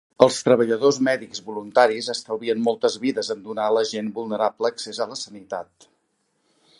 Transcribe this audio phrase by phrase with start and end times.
[0.25, 5.11] Els treballadors mèdics voluntaris estalvien moltes vides en donar a la gent vulnerable accés a
[5.13, 5.89] la sanitat